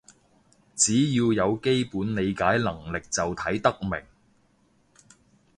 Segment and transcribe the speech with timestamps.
[0.75, 4.03] 只要有基本理解能力就睇得明